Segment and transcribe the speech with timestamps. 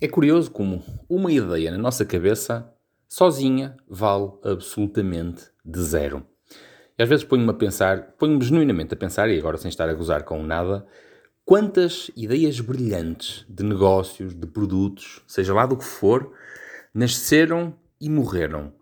[0.00, 2.72] É curioso como uma ideia na nossa cabeça,
[3.08, 6.24] sozinha, vale absolutamente de zero.
[6.96, 9.94] E às vezes ponho-me a pensar, ponho-me genuinamente a pensar, e agora sem estar a
[9.94, 10.86] gozar com nada,
[11.44, 16.32] quantas ideias brilhantes de negócios, de produtos, seja lá do que for,
[16.94, 18.72] nasceram e morreram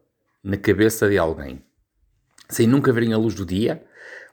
[0.44, 1.62] na cabeça de alguém,
[2.46, 3.82] sem nunca verem a luz do dia,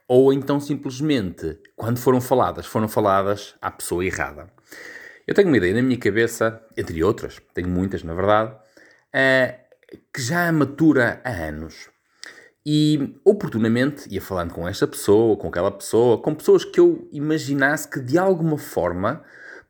[0.05, 4.51] ou então simplesmente, quando foram faladas, foram faladas à pessoa errada.
[5.27, 10.21] Eu tenho uma ideia na minha cabeça, entre outras, tenho muitas na verdade, uh, que
[10.21, 11.89] já matura há anos.
[12.65, 17.87] E oportunamente ia falando com esta pessoa, com aquela pessoa, com pessoas que eu imaginasse
[17.87, 19.21] que de alguma forma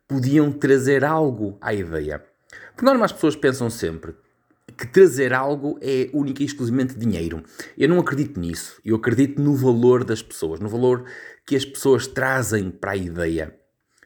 [0.08, 2.24] podiam trazer algo à ideia.
[2.76, 4.16] Por norma, as pessoas pensam sempre
[4.78, 7.44] que trazer algo é única e exclusivamente dinheiro.
[7.78, 8.80] Eu não acredito nisso.
[8.84, 11.06] Eu acredito no valor das pessoas, no valor
[11.46, 13.56] que as pessoas trazem para a ideia.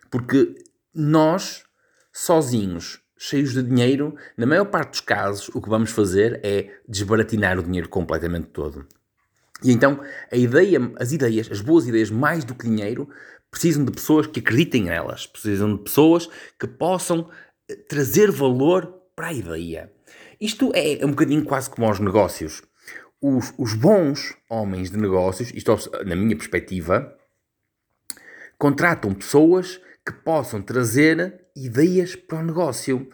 [0.10, 0.56] Porque
[0.98, 1.64] nós,
[2.12, 7.60] sozinhos, cheios de dinheiro, na maior parte dos casos, o que vamos fazer é desbaratinar
[7.60, 8.88] o dinheiro completamente todo.
[9.64, 10.00] E então,
[10.32, 13.10] a ideia, as ideias, as boas ideias, mais do que dinheiro,
[13.50, 16.28] precisam de pessoas que acreditem nelas, precisam de pessoas
[16.60, 17.30] que possam
[17.70, 19.92] eh, trazer valor para a ideia.
[20.40, 22.62] Isto é um bocadinho quase como aos negócios.
[23.20, 27.16] Os, os bons homens de negócios, isto na minha perspectiva,
[28.60, 33.10] contratam pessoas que possam trazer ideias para o negócio.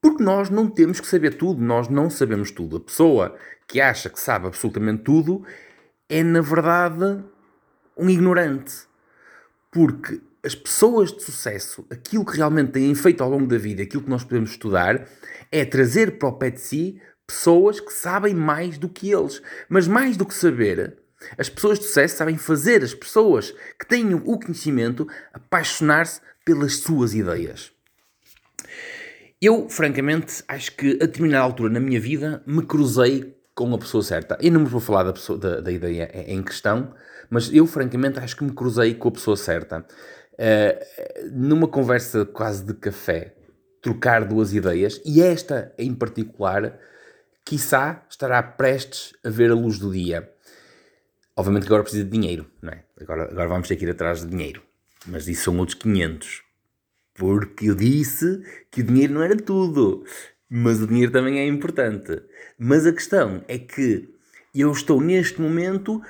[0.00, 2.78] Porque nós não temos que saber tudo, nós não sabemos tudo.
[2.78, 3.36] A pessoa
[3.68, 5.44] que acha que sabe absolutamente tudo
[6.08, 7.22] é, na verdade,
[7.96, 8.74] um ignorante.
[9.70, 14.02] Porque as pessoas de sucesso, aquilo que realmente têm feito ao longo da vida, aquilo
[14.02, 15.06] que nós podemos estudar,
[15.50, 19.42] é trazer para o pé de si pessoas que sabem mais do que eles.
[19.68, 20.98] Mas mais do que saber,
[21.38, 27.14] as pessoas de sucesso sabem fazer as pessoas que têm o conhecimento apaixonar-se pelas suas
[27.14, 27.72] ideias.
[29.40, 34.02] Eu, francamente, acho que a determinada altura na minha vida me cruzei com a pessoa
[34.02, 34.38] certa.
[34.40, 36.94] Eu não vos vou falar da, pessoa, da, da ideia em questão,
[37.28, 39.84] mas eu, francamente, acho que me cruzei com a pessoa certa.
[40.34, 43.34] Uh, numa conversa quase de café,
[43.82, 46.78] trocar duas ideias, e esta em particular,
[47.44, 50.30] quiçá estará prestes a ver a luz do dia.
[51.36, 52.84] Obviamente que agora precisa de dinheiro, não é?
[53.00, 54.62] Agora, agora vamos ter que ir atrás de dinheiro.
[55.06, 56.42] Mas isso são outros 500.
[57.14, 60.04] Porque eu disse que o dinheiro não era tudo.
[60.48, 62.22] Mas o dinheiro também é importante.
[62.58, 64.08] Mas a questão é que
[64.54, 66.02] eu estou neste momento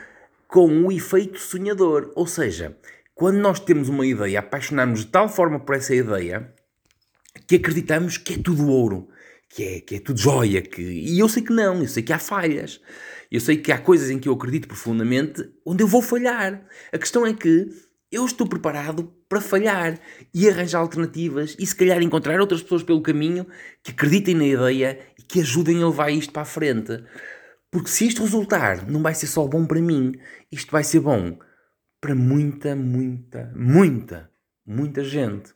[0.49, 2.12] com o efeito sonhador.
[2.15, 2.77] Ou seja,
[3.15, 6.53] quando nós temos uma ideia, apaixonamos de tal forma por essa ideia
[7.47, 9.09] que acreditamos que é tudo ouro,
[9.49, 10.61] que é, que é tudo joia.
[10.61, 10.82] Que...
[10.82, 12.81] E eu sei que não, eu sei que há falhas.
[13.32, 16.66] Eu sei que há coisas em que eu acredito profundamente onde eu vou falhar.
[16.93, 17.66] A questão é que
[18.10, 19.98] eu estou preparado para falhar
[20.34, 23.47] e arranjar alternativas e se calhar encontrar outras pessoas pelo caminho
[23.82, 27.03] que acreditem na ideia e que ajudem a levar isto para a frente.
[27.70, 30.12] Porque se isto resultar, não vai ser só bom para mim,
[30.50, 31.38] isto vai ser bom
[32.03, 34.31] para muita, muita, muita,
[34.66, 35.54] muita gente.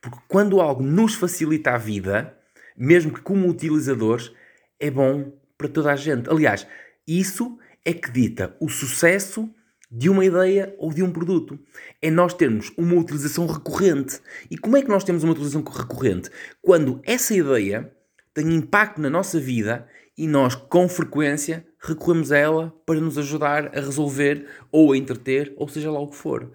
[0.00, 2.38] Porque quando algo nos facilita a vida,
[2.76, 4.30] mesmo que como utilizadores,
[4.78, 6.30] é bom para toda a gente.
[6.30, 6.64] Aliás,
[7.08, 9.48] isso é que dita o sucesso
[9.90, 11.58] de uma ideia ou de um produto.
[12.02, 14.20] É nós termos uma utilização recorrente.
[14.50, 16.30] E como é que nós temos uma utilização recorrente?
[16.60, 17.90] Quando essa ideia
[18.34, 23.68] tem impacto na nossa vida e nós, com frequência, recorremos a ela para nos ajudar
[23.76, 26.52] a resolver ou a entreter, ou seja lá o que for.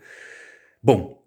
[0.81, 1.23] Bom,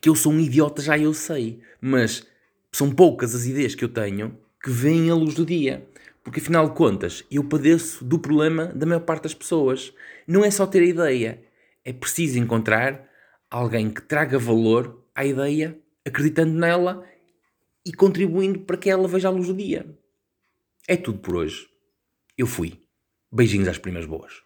[0.00, 2.26] que eu sou um idiota já eu sei, mas
[2.72, 5.86] são poucas as ideias que eu tenho que veem a luz do dia.
[6.22, 9.92] Porque afinal de contas, eu padeço do problema da maior parte das pessoas.
[10.26, 11.42] Não é só ter a ideia,
[11.84, 13.08] é preciso encontrar
[13.50, 17.04] alguém que traga valor à ideia, acreditando nela
[17.84, 19.98] e contribuindo para que ela veja a luz do dia.
[20.86, 21.68] É tudo por hoje.
[22.38, 22.80] Eu fui.
[23.30, 24.42] Beijinhos às primas boas.